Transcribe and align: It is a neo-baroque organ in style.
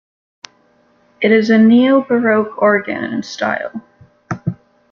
It 1.21 1.31
is 1.31 1.51
a 1.51 1.59
neo-baroque 1.59 2.59
organ 2.59 3.03
in 3.03 3.21
style. 3.21 3.83